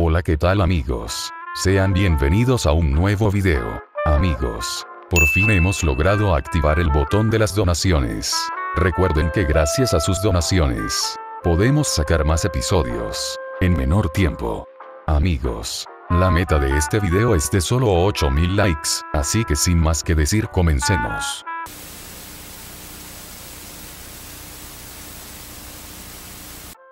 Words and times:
Hola 0.00 0.22
qué 0.22 0.36
tal 0.36 0.60
amigos. 0.60 1.32
Sean 1.56 1.92
bienvenidos 1.92 2.66
a 2.66 2.72
un 2.72 2.92
nuevo 2.92 3.32
video. 3.32 3.82
Amigos. 4.04 4.86
Por 5.10 5.26
fin 5.26 5.50
hemos 5.50 5.82
logrado 5.82 6.36
activar 6.36 6.78
el 6.78 6.88
botón 6.88 7.30
de 7.30 7.40
las 7.40 7.52
donaciones. 7.52 8.32
Recuerden 8.76 9.32
que 9.32 9.42
gracias 9.42 9.94
a 9.94 9.98
sus 9.98 10.22
donaciones, 10.22 11.16
podemos 11.42 11.88
sacar 11.88 12.24
más 12.24 12.44
episodios. 12.44 13.36
En 13.60 13.76
menor 13.76 14.08
tiempo. 14.10 14.68
Amigos. 15.08 15.84
La 16.10 16.30
meta 16.30 16.60
de 16.60 16.76
este 16.76 17.00
video 17.00 17.34
es 17.34 17.50
de 17.50 17.60
solo 17.60 17.92
8000 17.92 18.56
likes, 18.56 18.90
así 19.12 19.44
que 19.44 19.56
sin 19.56 19.80
más 19.80 20.04
que 20.04 20.14
decir 20.14 20.46
comencemos. 20.50 21.44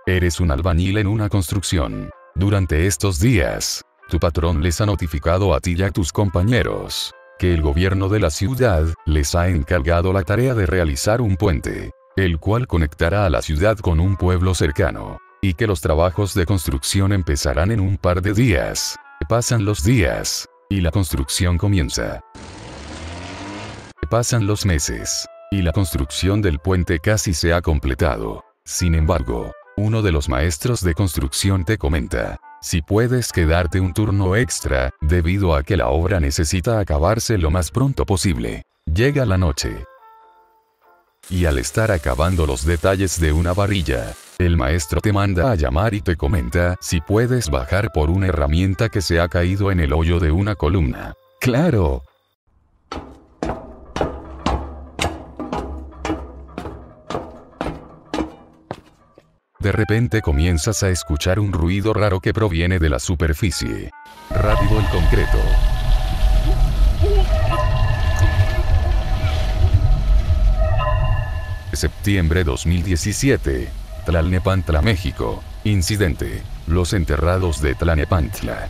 Eres 0.07 0.41
un 0.41 0.51
albañil 0.51 0.99
en 0.99 1.07
una 1.07 1.29
construcción. 1.29 2.11
Durante 2.37 2.87
estos 2.87 3.19
días, 3.19 3.83
tu 4.11 4.21
patrón 4.21 4.63
les 4.63 4.83
ha 4.83 4.87
notificado 4.87 5.55
a 5.55 5.61
ti 5.61 5.75
y 5.75 5.83
a 5.83 5.91
tus 5.91 6.13
compañeros 6.13 7.15
que 7.39 7.55
el 7.55 7.63
gobierno 7.63 8.11
de 8.11 8.21
la 8.21 8.29
ciudad 8.29 8.85
les 9.07 9.35
ha 9.35 9.49
encargado 9.49 10.13
la 10.13 10.21
tarea 10.21 10.53
de 10.53 10.67
realizar 10.67 11.23
un 11.23 11.39
puente, 11.39 11.93
el 12.15 12.39
cual 12.39 12.67
conectará 12.67 13.25
a 13.25 13.31
la 13.31 13.41
ciudad 13.41 13.79
con 13.79 14.01
un 14.01 14.19
pueblo 14.19 14.55
cercano, 14.55 15.17
y 15.41 15.55
que 15.55 15.67
los 15.67 15.81
trabajos 15.81 16.35
de 16.35 16.45
construcción 16.45 17.15
empezarán 17.15 17.71
en 17.71 17.81
un 17.81 17.97
par 17.97 18.21
de 18.21 18.35
días. 18.35 18.97
Pasan 19.31 19.65
los 19.65 19.83
días, 19.83 20.47
y 20.69 20.83
la 20.83 20.91
construcción 20.91 21.57
comienza. 21.57 22.21
Pasan 24.11 24.47
los 24.47 24.67
meses, 24.67 25.27
y 25.51 25.63
la 25.63 25.73
construcción 25.73 26.43
del 26.43 26.59
puente 26.59 26.99
casi 26.99 27.33
se 27.33 27.55
ha 27.55 27.63
completado. 27.63 28.45
Sin 28.63 28.95
embargo, 28.95 29.53
uno 29.77 30.03
de 30.03 30.13
los 30.13 30.29
maestros 30.29 30.81
de 30.81 30.95
construcción 30.95 31.65
te 31.65 31.77
comenta, 31.77 32.39
si 32.63 32.81
puedes 32.81 33.31
quedarte 33.31 33.81
un 33.81 33.93
turno 33.93 34.35
extra, 34.35 34.91
debido 35.01 35.55
a 35.55 35.63
que 35.63 35.77
la 35.77 35.89
obra 35.89 36.19
necesita 36.19 36.81
acabarse 36.81 37.37
lo 37.37 37.51
más 37.51 37.71
pronto 37.71 38.07
posible. 38.07 38.63
Llega 38.87 39.27
la 39.27 39.37
noche. 39.37 39.85
Y 41.29 41.45
al 41.45 41.59
estar 41.59 41.91
acabando 41.91 42.47
los 42.47 42.65
detalles 42.65 43.21
de 43.21 43.33
una 43.33 43.53
varilla, 43.53 44.15
el 44.39 44.57
maestro 44.57 45.01
te 45.01 45.13
manda 45.13 45.51
a 45.51 45.55
llamar 45.57 45.93
y 45.93 46.01
te 46.01 46.17
comenta 46.17 46.77
si 46.81 47.01
puedes 47.01 47.51
bajar 47.51 47.91
por 47.93 48.11
una 48.11 48.29
herramienta 48.29 48.89
que 48.89 49.03
se 49.03 49.21
ha 49.21 49.29
caído 49.29 49.71
en 49.71 49.81
el 49.81 49.93
hoyo 49.93 50.21
de 50.21 50.31
una 50.31 50.55
columna. 50.55 51.15
Claro, 51.41 52.03
De 59.59 59.73
repente 59.73 60.21
comienzas 60.21 60.83
a 60.83 60.91
escuchar 60.91 61.41
un 61.41 61.53
ruido 61.53 61.95
raro 61.95 62.21
que 62.21 62.35
proviene 62.35 62.79
de 62.79 62.91
la 62.91 62.99
superficie. 62.99 63.91
Rápido 64.31 64.79
el 64.79 64.87
concreto. 64.87 65.39
Septiembre 71.73 72.45
2017. 72.45 73.69
Tlalnepantla, 74.05 74.83
México. 74.83 75.43
Incidente. 75.65 76.43
Los 76.67 76.93
enterrados 76.93 77.61
de 77.63 77.75
Tlalnepantla. 77.75 78.69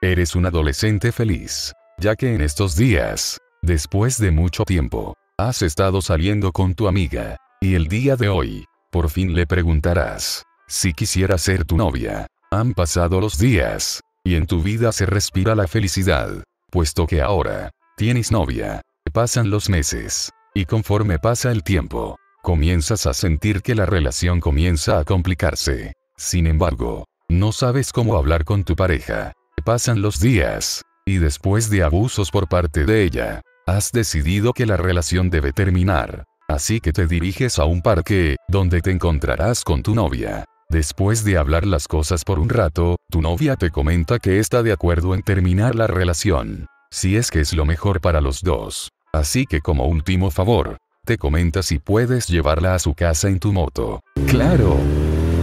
Eres 0.00 0.36
un 0.36 0.46
adolescente 0.46 1.10
feliz, 1.10 1.72
ya 1.98 2.14
que 2.14 2.34
en 2.34 2.40
estos 2.42 2.76
días, 2.76 3.38
Después 3.66 4.18
de 4.18 4.30
mucho 4.30 4.64
tiempo, 4.64 5.16
has 5.36 5.60
estado 5.60 6.00
saliendo 6.00 6.52
con 6.52 6.76
tu 6.76 6.86
amiga, 6.86 7.36
y 7.60 7.74
el 7.74 7.88
día 7.88 8.14
de 8.14 8.28
hoy, 8.28 8.64
por 8.92 9.10
fin 9.10 9.34
le 9.34 9.44
preguntarás, 9.44 10.44
si 10.68 10.92
quisiera 10.92 11.36
ser 11.36 11.64
tu 11.64 11.76
novia. 11.76 12.28
Han 12.52 12.74
pasado 12.74 13.20
los 13.20 13.38
días, 13.38 14.02
y 14.22 14.36
en 14.36 14.46
tu 14.46 14.62
vida 14.62 14.92
se 14.92 15.04
respira 15.04 15.56
la 15.56 15.66
felicidad, 15.66 16.44
puesto 16.70 17.08
que 17.08 17.20
ahora, 17.20 17.72
tienes 17.96 18.30
novia. 18.30 18.82
Pasan 19.12 19.50
los 19.50 19.68
meses, 19.68 20.30
y 20.54 20.64
conforme 20.64 21.18
pasa 21.18 21.50
el 21.50 21.64
tiempo, 21.64 22.20
comienzas 22.44 23.04
a 23.08 23.14
sentir 23.14 23.62
que 23.62 23.74
la 23.74 23.84
relación 23.84 24.38
comienza 24.38 25.00
a 25.00 25.04
complicarse. 25.04 25.94
Sin 26.16 26.46
embargo, 26.46 27.06
no 27.28 27.50
sabes 27.50 27.90
cómo 27.90 28.16
hablar 28.16 28.44
con 28.44 28.62
tu 28.62 28.76
pareja. 28.76 29.32
Pasan 29.64 30.02
los 30.02 30.20
días, 30.20 30.82
y 31.04 31.18
después 31.18 31.68
de 31.68 31.82
abusos 31.82 32.30
por 32.30 32.48
parte 32.48 32.84
de 32.84 33.02
ella, 33.02 33.42
Has 33.68 33.90
decidido 33.90 34.52
que 34.52 34.64
la 34.64 34.76
relación 34.76 35.28
debe 35.28 35.52
terminar. 35.52 36.22
Así 36.46 36.78
que 36.78 36.92
te 36.92 37.08
diriges 37.08 37.58
a 37.58 37.64
un 37.64 37.82
parque, 37.82 38.36
donde 38.46 38.80
te 38.80 38.92
encontrarás 38.92 39.64
con 39.64 39.82
tu 39.82 39.92
novia. 39.92 40.44
Después 40.68 41.24
de 41.24 41.36
hablar 41.36 41.66
las 41.66 41.88
cosas 41.88 42.22
por 42.22 42.38
un 42.38 42.48
rato, 42.48 42.94
tu 43.10 43.20
novia 43.20 43.56
te 43.56 43.70
comenta 43.70 44.20
que 44.20 44.38
está 44.38 44.62
de 44.62 44.70
acuerdo 44.70 45.16
en 45.16 45.22
terminar 45.22 45.74
la 45.74 45.88
relación. 45.88 46.66
Si 46.92 47.16
es 47.16 47.32
que 47.32 47.40
es 47.40 47.54
lo 47.54 47.64
mejor 47.64 48.00
para 48.00 48.20
los 48.20 48.40
dos. 48.40 48.90
Así 49.12 49.46
que 49.46 49.60
como 49.60 49.86
último 49.86 50.30
favor, 50.30 50.76
te 51.04 51.18
comenta 51.18 51.64
si 51.64 51.80
puedes 51.80 52.28
llevarla 52.28 52.76
a 52.76 52.78
su 52.78 52.94
casa 52.94 53.26
en 53.26 53.40
tu 53.40 53.52
moto. 53.52 53.98
Claro. 54.28 54.76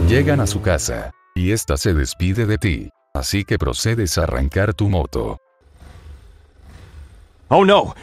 Llegan 0.07 0.39
a 0.39 0.47
su 0.47 0.61
casa. 0.61 1.11
Y 1.35 1.51
esta 1.51 1.75
se 1.75 1.93
despide 1.93 2.45
de 2.45 2.57
ti. 2.57 2.89
Así 3.13 3.43
que 3.43 3.57
procedes 3.57 4.17
a 4.17 4.23
arrancar 4.23 4.73
tu 4.73 4.87
moto. 4.87 5.39
Oh 7.49 7.65
no! 7.65 7.93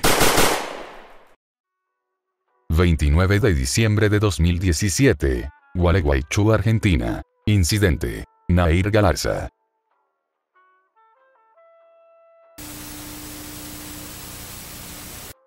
29 2.72 3.40
de 3.40 3.52
diciembre 3.52 4.08
de 4.08 4.20
2017. 4.20 5.50
Gualeguaychú, 5.74 6.52
Argentina. 6.52 7.20
Incidente. 7.44 8.24
Nair 8.48 8.92
Galarza. 8.92 9.48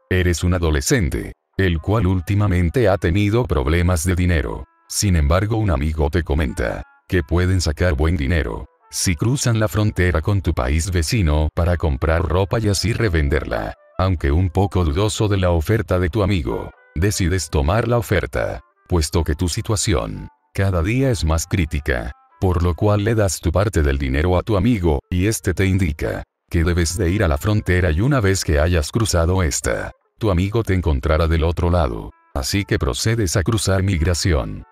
Eres 0.09 0.43
un 0.43 0.53
adolescente, 0.53 1.31
el 1.57 1.79
cual 1.79 2.07
últimamente 2.07 2.89
ha 2.89 2.97
tenido 2.97 3.45
problemas 3.45 4.03
de 4.03 4.15
dinero. 4.15 4.65
Sin 4.89 5.15
embargo, 5.15 5.55
un 5.55 5.71
amigo 5.71 6.09
te 6.09 6.23
comenta 6.23 6.83
que 7.07 7.23
pueden 7.23 7.61
sacar 7.61 7.93
buen 7.93 8.17
dinero 8.17 8.65
si 8.91 9.15
cruzan 9.15 9.59
la 9.59 9.67
frontera 9.67 10.21
con 10.21 10.41
tu 10.41 10.53
país 10.53 10.91
vecino 10.91 11.49
para 11.55 11.77
comprar 11.77 12.21
ropa 12.21 12.59
y 12.59 12.67
así 12.67 12.93
revenderla. 12.93 13.73
Aunque 13.97 14.31
un 14.31 14.49
poco 14.49 14.83
dudoso 14.83 15.27
de 15.27 15.37
la 15.37 15.49
oferta 15.49 15.97
de 15.97 16.09
tu 16.09 16.21
amigo, 16.21 16.69
decides 16.95 17.49
tomar 17.49 17.87
la 17.87 17.97
oferta, 17.97 18.61
puesto 18.87 19.23
que 19.23 19.35
tu 19.35 19.49
situación, 19.49 20.29
cada 20.53 20.83
día 20.83 21.09
es 21.09 21.25
más 21.25 21.47
crítica, 21.47 22.11
por 22.39 22.63
lo 22.63 22.75
cual 22.75 23.03
le 23.03 23.15
das 23.15 23.39
tu 23.39 23.51
parte 23.51 23.81
del 23.81 23.97
dinero 23.97 24.37
a 24.37 24.43
tu 24.43 24.57
amigo, 24.57 24.99
y 25.09 25.27
este 25.27 25.53
te 25.53 25.65
indica, 25.65 26.23
que 26.49 26.63
debes 26.63 26.97
de 26.97 27.09
ir 27.09 27.23
a 27.23 27.27
la 27.27 27.37
frontera 27.37 27.91
y 27.91 28.01
una 28.01 28.19
vez 28.19 28.43
que 28.43 28.59
hayas 28.59 28.91
cruzado 28.91 29.43
esta, 29.43 29.91
tu 30.19 30.29
amigo 30.29 30.63
te 30.63 30.73
encontrará 30.73 31.27
del 31.27 31.43
otro 31.43 31.69
lado, 31.69 32.11
así 32.35 32.65
que 32.65 32.77
procedes 32.77 33.35
a 33.37 33.43
cruzar 33.43 33.81
migración. 33.83 34.63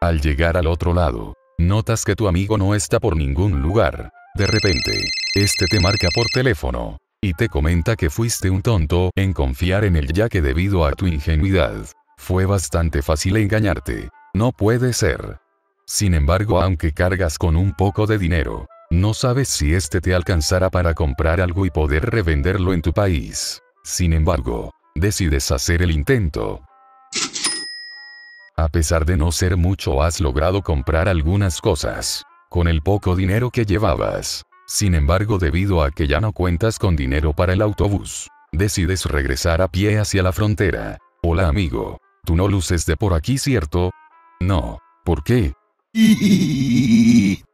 Al 0.00 0.20
llegar 0.20 0.56
al 0.56 0.66
otro 0.66 0.94
lado, 0.94 1.34
notas 1.58 2.04
que 2.04 2.14
tu 2.14 2.28
amigo 2.28 2.58
no 2.58 2.74
está 2.74 3.00
por 3.00 3.16
ningún 3.16 3.62
lugar, 3.62 4.10
de 4.34 4.46
repente, 4.46 5.00
este 5.34 5.66
te 5.66 5.80
marca 5.80 6.08
por 6.14 6.26
teléfono, 6.26 6.98
y 7.26 7.34
te 7.34 7.48
comenta 7.48 7.96
que 7.96 8.08
fuiste 8.08 8.50
un 8.50 8.62
tonto 8.62 9.10
en 9.16 9.32
confiar 9.32 9.84
en 9.84 9.96
él 9.96 10.12
ya 10.12 10.28
que 10.28 10.40
debido 10.40 10.86
a 10.86 10.92
tu 10.92 11.08
ingenuidad, 11.08 11.74
fue 12.16 12.46
bastante 12.46 13.02
fácil 13.02 13.36
engañarte. 13.36 14.10
No 14.32 14.52
puede 14.52 14.92
ser. 14.92 15.38
Sin 15.86 16.14
embargo, 16.14 16.62
aunque 16.62 16.92
cargas 16.92 17.36
con 17.36 17.56
un 17.56 17.72
poco 17.72 18.06
de 18.06 18.18
dinero, 18.18 18.68
no 18.90 19.12
sabes 19.12 19.48
si 19.48 19.74
este 19.74 20.00
te 20.00 20.14
alcanzará 20.14 20.70
para 20.70 20.94
comprar 20.94 21.40
algo 21.40 21.66
y 21.66 21.70
poder 21.70 22.10
revenderlo 22.10 22.72
en 22.72 22.82
tu 22.82 22.92
país. 22.92 23.60
Sin 23.82 24.12
embargo, 24.12 24.70
decides 24.94 25.50
hacer 25.50 25.82
el 25.82 25.90
intento. 25.90 26.62
A 28.56 28.68
pesar 28.68 29.04
de 29.04 29.16
no 29.16 29.32
ser 29.32 29.56
mucho, 29.56 30.00
has 30.00 30.20
logrado 30.20 30.62
comprar 30.62 31.08
algunas 31.08 31.60
cosas. 31.60 32.22
Con 32.48 32.68
el 32.68 32.82
poco 32.82 33.16
dinero 33.16 33.50
que 33.50 33.64
llevabas, 33.64 34.44
sin 34.66 34.94
embargo, 34.94 35.38
debido 35.38 35.82
a 35.82 35.90
que 35.90 36.06
ya 36.06 36.20
no 36.20 36.32
cuentas 36.32 36.78
con 36.78 36.96
dinero 36.96 37.32
para 37.32 37.52
el 37.52 37.62
autobús, 37.62 38.28
decides 38.52 39.04
regresar 39.04 39.62
a 39.62 39.68
pie 39.68 39.98
hacia 39.98 40.22
la 40.22 40.32
frontera. 40.32 40.98
Hola 41.22 41.48
amigo, 41.48 41.98
tú 42.24 42.36
no 42.36 42.48
luces 42.48 42.84
de 42.86 42.96
por 42.96 43.14
aquí, 43.14 43.38
¿cierto? 43.38 43.90
No, 44.40 44.80
¿por 45.04 45.22
qué? 45.24 45.54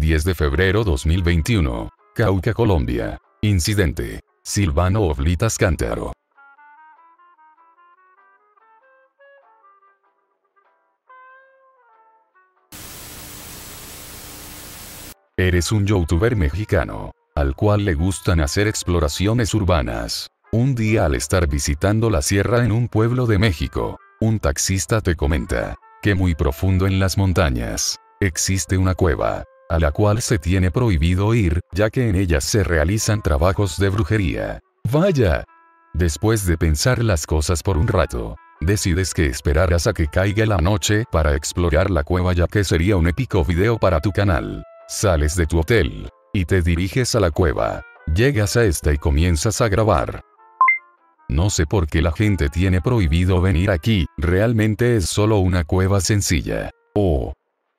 10 0.00 0.24
de 0.24 0.34
febrero 0.34 0.82
2021. 0.82 1.90
Cauca, 2.14 2.54
Colombia. 2.54 3.18
Incidente. 3.42 4.20
Silvano 4.42 5.02
Oblitas 5.02 5.58
Cántaro. 5.58 6.12
Eres 15.40 15.72
un 15.72 15.86
youtuber 15.86 16.36
mexicano, 16.36 17.12
al 17.34 17.56
cual 17.56 17.86
le 17.86 17.94
gustan 17.94 18.40
hacer 18.40 18.68
exploraciones 18.68 19.54
urbanas. 19.54 20.28
Un 20.52 20.74
día 20.74 21.06
al 21.06 21.14
estar 21.14 21.48
visitando 21.48 22.10
la 22.10 22.20
sierra 22.20 22.62
en 22.62 22.72
un 22.72 22.88
pueblo 22.88 23.24
de 23.24 23.38
México, 23.38 23.98
un 24.20 24.38
taxista 24.38 25.00
te 25.00 25.16
comenta 25.16 25.76
que 26.02 26.14
muy 26.14 26.34
profundo 26.34 26.86
en 26.86 27.00
las 27.00 27.16
montañas 27.16 27.96
existe 28.20 28.76
una 28.76 28.94
cueva, 28.94 29.44
a 29.70 29.78
la 29.78 29.92
cual 29.92 30.20
se 30.20 30.38
tiene 30.38 30.70
prohibido 30.70 31.32
ir, 31.32 31.62
ya 31.72 31.88
que 31.88 32.10
en 32.10 32.16
ellas 32.16 32.44
se 32.44 32.62
realizan 32.62 33.22
trabajos 33.22 33.78
de 33.78 33.88
brujería. 33.88 34.60
Vaya. 34.92 35.44
Después 35.94 36.44
de 36.44 36.58
pensar 36.58 37.02
las 37.02 37.24
cosas 37.24 37.62
por 37.62 37.78
un 37.78 37.88
rato, 37.88 38.36
decides 38.60 39.14
que 39.14 39.24
esperarás 39.24 39.86
a 39.86 39.94
que 39.94 40.06
caiga 40.06 40.44
la 40.44 40.58
noche 40.58 41.06
para 41.10 41.34
explorar 41.34 41.88
la 41.88 42.04
cueva 42.04 42.34
ya 42.34 42.46
que 42.46 42.62
sería 42.62 42.98
un 42.98 43.08
épico 43.08 43.42
video 43.42 43.78
para 43.78 44.00
tu 44.00 44.12
canal. 44.12 44.66
Sales 44.92 45.36
de 45.36 45.46
tu 45.46 45.60
hotel 45.60 46.10
y 46.32 46.46
te 46.46 46.62
diriges 46.62 47.14
a 47.14 47.20
la 47.20 47.30
cueva. 47.30 47.84
Llegas 48.12 48.56
a 48.56 48.64
esta 48.64 48.92
y 48.92 48.98
comienzas 48.98 49.60
a 49.60 49.68
grabar. 49.68 50.24
No 51.28 51.48
sé 51.48 51.64
por 51.64 51.86
qué 51.86 52.02
la 52.02 52.10
gente 52.10 52.48
tiene 52.48 52.80
prohibido 52.80 53.40
venir 53.40 53.70
aquí, 53.70 54.06
realmente 54.16 54.96
es 54.96 55.04
solo 55.08 55.38
una 55.38 55.62
cueva 55.62 56.00
sencilla. 56.00 56.70
Oh. 56.96 57.34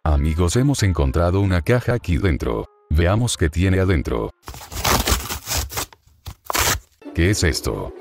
Amigos 0.05 0.55
hemos 0.55 0.83
encontrado 0.83 1.41
una 1.41 1.61
caja 1.61 1.95
aquí 1.95 2.15
dentro. 2.15 2.65
Veamos 2.89 3.35
qué 3.35 3.49
tiene 3.49 3.81
adentro. 3.81 4.31
¿Qué 7.13 7.31
es 7.31 7.43
esto? 7.43 7.93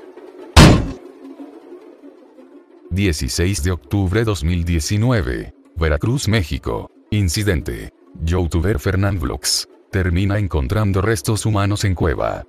16 2.91 3.61
de 3.61 3.71
octubre 3.71 4.23
2019. 4.23 5.53
Veracruz, 5.75 6.29
México. 6.29 6.89
Incidente. 7.09 7.91
Youtuber 8.23 8.79
Fernand 8.79 9.19
Vlogs. 9.19 9.67
Termina 9.91 10.37
encontrando 10.37 11.01
restos 11.01 11.45
humanos 11.45 11.83
en 11.83 11.95
cueva. 11.95 12.43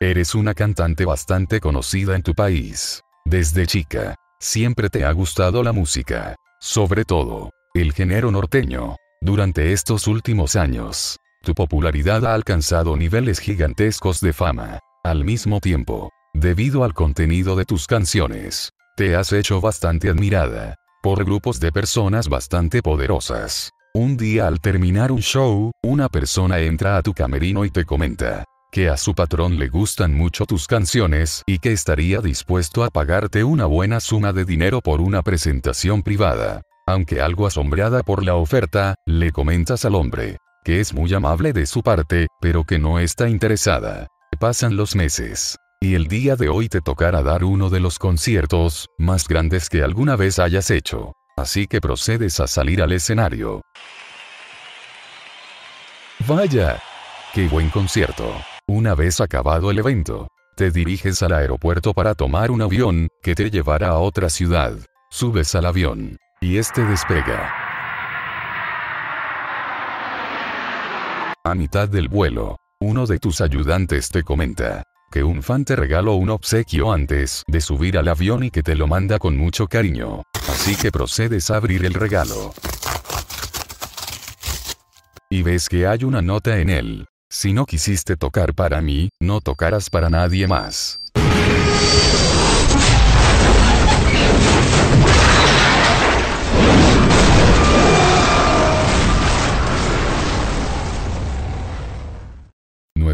Eres 0.00 0.34
una 0.34 0.54
cantante 0.54 1.04
bastante 1.04 1.60
conocida 1.60 2.16
en 2.16 2.22
tu 2.22 2.34
país. 2.34 3.02
Desde 3.24 3.66
chica, 3.66 4.14
siempre 4.40 4.90
te 4.90 5.04
ha 5.04 5.12
gustado 5.12 5.62
la 5.62 5.72
música. 5.72 6.36
Sobre 6.60 7.04
todo, 7.04 7.50
el 7.74 7.92
género 7.92 8.30
norteño. 8.30 8.96
Durante 9.20 9.72
estos 9.72 10.06
últimos 10.06 10.56
años, 10.56 11.16
tu 11.42 11.54
popularidad 11.54 12.26
ha 12.26 12.34
alcanzado 12.34 12.96
niveles 12.96 13.38
gigantescos 13.38 14.20
de 14.20 14.32
fama. 14.32 14.80
Al 15.02 15.24
mismo 15.24 15.60
tiempo, 15.60 16.10
debido 16.34 16.84
al 16.84 16.92
contenido 16.92 17.56
de 17.56 17.64
tus 17.64 17.86
canciones, 17.86 18.72
te 18.96 19.14
has 19.14 19.32
hecho 19.32 19.60
bastante 19.60 20.08
admirada 20.08 20.76
por 21.02 21.24
grupos 21.24 21.60
de 21.60 21.70
personas 21.70 22.28
bastante 22.28 22.82
poderosas. 22.82 23.70
Un 23.94 24.16
día 24.16 24.48
al 24.48 24.60
terminar 24.60 25.12
un 25.12 25.20
show, 25.20 25.70
una 25.82 26.08
persona 26.08 26.58
entra 26.58 26.96
a 26.96 27.02
tu 27.02 27.12
camerino 27.12 27.64
y 27.64 27.70
te 27.70 27.84
comenta 27.84 28.44
que 28.72 28.88
a 28.88 28.96
su 28.96 29.14
patrón 29.14 29.58
le 29.58 29.68
gustan 29.68 30.14
mucho 30.14 30.44
tus 30.44 30.66
canciones 30.66 31.42
y 31.46 31.60
que 31.60 31.72
estaría 31.72 32.20
dispuesto 32.20 32.84
a 32.84 32.90
pagarte 32.90 33.44
una 33.44 33.66
buena 33.66 34.00
suma 34.00 34.32
de 34.32 34.44
dinero 34.44 34.80
por 34.80 35.00
una 35.00 35.22
presentación 35.22 36.02
privada. 36.02 36.62
Aunque 36.86 37.20
algo 37.20 37.46
asombrada 37.46 38.02
por 38.02 38.24
la 38.24 38.34
oferta, 38.34 38.96
le 39.06 39.30
comentas 39.30 39.84
al 39.84 39.94
hombre, 39.94 40.38
que 40.64 40.80
es 40.80 40.92
muy 40.92 41.12
amable 41.14 41.52
de 41.52 41.66
su 41.66 41.82
parte, 41.82 42.26
pero 42.40 42.64
que 42.64 42.78
no 42.78 42.98
está 42.98 43.28
interesada. 43.28 44.08
Pasan 44.40 44.76
los 44.76 44.94
meses. 44.94 45.56
Y 45.80 45.94
el 45.94 46.08
día 46.08 46.36
de 46.36 46.48
hoy 46.48 46.68
te 46.68 46.80
tocará 46.80 47.22
dar 47.22 47.44
uno 47.44 47.68
de 47.68 47.80
los 47.80 47.98
conciertos 47.98 48.88
más 48.98 49.28
grandes 49.28 49.68
que 49.68 49.82
alguna 49.82 50.16
vez 50.16 50.38
hayas 50.38 50.70
hecho. 50.70 51.12
Así 51.36 51.66
que 51.66 51.80
procedes 51.80 52.40
a 52.40 52.46
salir 52.46 52.82
al 52.82 52.92
escenario. 52.92 53.60
Vaya. 56.26 56.80
Qué 57.34 57.46
buen 57.48 57.68
concierto. 57.68 58.32
Una 58.66 58.94
vez 58.94 59.20
acabado 59.20 59.70
el 59.70 59.78
evento, 59.78 60.28
te 60.56 60.70
diriges 60.70 61.22
al 61.22 61.34
aeropuerto 61.34 61.92
para 61.92 62.14
tomar 62.14 62.50
un 62.50 62.62
avión 62.62 63.08
que 63.22 63.34
te 63.34 63.50
llevará 63.50 63.88
a 63.88 63.98
otra 63.98 64.30
ciudad. 64.30 64.72
Subes 65.10 65.54
al 65.54 65.66
avión. 65.66 66.16
Y 66.40 66.56
este 66.56 66.82
despega. 66.84 67.52
A 71.44 71.54
mitad 71.54 71.88
del 71.88 72.08
vuelo, 72.08 72.56
uno 72.80 73.06
de 73.06 73.18
tus 73.18 73.40
ayudantes 73.40 74.08
te 74.08 74.22
comenta, 74.22 74.82
que 75.16 75.24
un 75.24 75.42
fan 75.42 75.64
te 75.64 75.74
regaló 75.76 76.16
un 76.16 76.28
obsequio 76.28 76.92
antes 76.92 77.42
de 77.46 77.62
subir 77.62 77.96
al 77.96 78.06
avión 78.08 78.42
y 78.42 78.50
que 78.50 78.62
te 78.62 78.74
lo 78.74 78.86
manda 78.86 79.18
con 79.18 79.34
mucho 79.34 79.66
cariño. 79.66 80.24
Así 80.46 80.76
que 80.76 80.92
procedes 80.92 81.50
a 81.50 81.56
abrir 81.56 81.86
el 81.86 81.94
regalo. 81.94 82.52
Y 85.30 85.40
ves 85.40 85.70
que 85.70 85.86
hay 85.86 86.04
una 86.04 86.20
nota 86.20 86.58
en 86.58 86.68
él. 86.68 87.06
Si 87.30 87.54
no 87.54 87.64
quisiste 87.64 88.18
tocar 88.18 88.52
para 88.52 88.82
mí, 88.82 89.08
no 89.18 89.40
tocarás 89.40 89.88
para 89.88 90.10
nadie 90.10 90.46
más. 90.46 91.00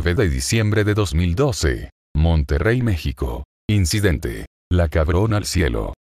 9 0.04 0.20
de 0.20 0.28
diciembre 0.28 0.82
de 0.82 0.94
2012. 0.94 1.90
Monterrey, 2.16 2.82
México. 2.82 3.44
Incidente. 3.68 4.46
La 4.68 4.88
cabrona 4.88 5.36
al 5.36 5.44
cielo. 5.44 5.94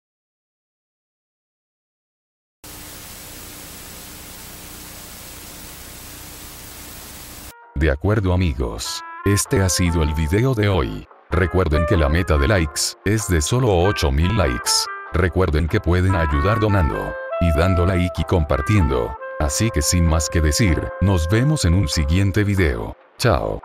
De 7.74 7.90
acuerdo 7.90 8.32
amigos. 8.32 9.02
Este 9.26 9.60
ha 9.60 9.68
sido 9.68 10.02
el 10.02 10.14
video 10.14 10.54
de 10.54 10.70
hoy. 10.70 11.06
Recuerden 11.30 11.84
que 11.86 11.98
la 11.98 12.08
meta 12.08 12.38
de 12.38 12.48
likes 12.48 12.80
es 13.04 13.28
de 13.28 13.42
solo 13.42 13.68
8000 13.68 14.34
likes. 14.34 14.70
Recuerden 15.12 15.68
que 15.68 15.78
pueden 15.78 16.14
ayudar 16.14 16.58
donando 16.58 17.12
y 17.42 17.50
dando 17.58 17.84
like 17.84 18.22
y 18.22 18.24
compartiendo. 18.24 19.14
Así 19.40 19.70
que 19.70 19.82
sin 19.82 20.06
más 20.06 20.30
que 20.30 20.40
decir, 20.40 20.88
nos 21.02 21.28
vemos 21.28 21.66
en 21.66 21.74
un 21.74 21.86
siguiente 21.86 22.44
video. 22.44 22.96
Chao. 23.18 23.60